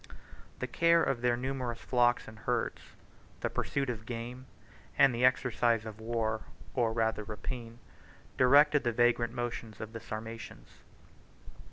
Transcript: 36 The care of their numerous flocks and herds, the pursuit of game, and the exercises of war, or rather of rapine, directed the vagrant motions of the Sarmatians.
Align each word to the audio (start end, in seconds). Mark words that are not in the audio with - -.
36 0.57 0.57
The 0.57 0.67
care 0.67 1.03
of 1.03 1.21
their 1.21 1.37
numerous 1.37 1.79
flocks 1.79 2.27
and 2.27 2.39
herds, 2.39 2.81
the 3.41 3.51
pursuit 3.51 3.87
of 3.87 4.07
game, 4.07 4.47
and 4.97 5.13
the 5.13 5.23
exercises 5.23 5.85
of 5.85 5.99
war, 5.99 6.41
or 6.73 6.91
rather 6.91 7.21
of 7.21 7.29
rapine, 7.29 7.77
directed 8.35 8.83
the 8.83 8.93
vagrant 8.93 9.31
motions 9.31 9.79
of 9.79 9.93
the 9.93 9.99
Sarmatians. 9.99 10.69